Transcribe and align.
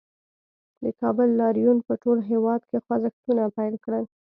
د 0.83 0.85
کابل 1.01 1.27
لاریون 1.41 1.77
په 1.87 1.93
ټول 2.03 2.17
هېواد 2.31 2.61
کې 2.69 2.77
خوځښتونه 2.85 3.43
پیل 3.57 3.75
کړل 3.85 4.05